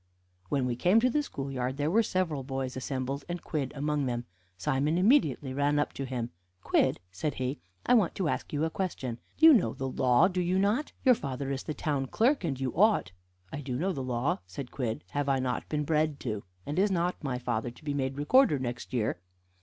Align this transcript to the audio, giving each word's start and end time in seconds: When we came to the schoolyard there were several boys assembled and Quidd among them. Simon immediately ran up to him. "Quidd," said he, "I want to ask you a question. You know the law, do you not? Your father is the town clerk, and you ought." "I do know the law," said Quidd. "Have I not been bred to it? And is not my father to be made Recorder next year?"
When 0.49 0.65
we 0.65 0.75
came 0.75 0.99
to 1.01 1.11
the 1.11 1.21
schoolyard 1.21 1.77
there 1.77 1.91
were 1.91 2.01
several 2.01 2.41
boys 2.43 2.75
assembled 2.75 3.23
and 3.29 3.43
Quidd 3.43 3.71
among 3.75 4.07
them. 4.07 4.25
Simon 4.57 4.97
immediately 4.97 5.53
ran 5.53 5.77
up 5.77 5.93
to 5.93 6.05
him. 6.05 6.31
"Quidd," 6.63 6.97
said 7.11 7.35
he, 7.35 7.59
"I 7.85 7.93
want 7.93 8.15
to 8.15 8.27
ask 8.27 8.51
you 8.51 8.65
a 8.65 8.71
question. 8.71 9.19
You 9.37 9.53
know 9.53 9.73
the 9.75 9.87
law, 9.87 10.27
do 10.27 10.41
you 10.41 10.57
not? 10.57 10.91
Your 11.05 11.13
father 11.13 11.51
is 11.51 11.61
the 11.61 11.75
town 11.75 12.07
clerk, 12.07 12.43
and 12.43 12.59
you 12.59 12.75
ought." 12.75 13.11
"I 13.53 13.61
do 13.61 13.75
know 13.77 13.93
the 13.93 14.01
law," 14.01 14.39
said 14.47 14.71
Quidd. 14.71 15.03
"Have 15.11 15.29
I 15.29 15.37
not 15.37 15.69
been 15.69 15.83
bred 15.83 16.19
to 16.21 16.37
it? 16.37 16.43
And 16.65 16.79
is 16.79 16.89
not 16.89 17.23
my 17.23 17.37
father 17.37 17.69
to 17.69 17.83
be 17.83 17.93
made 17.93 18.17
Recorder 18.17 18.57
next 18.57 18.93
year?" 18.93 19.19